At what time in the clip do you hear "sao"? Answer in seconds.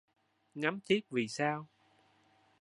1.27-1.67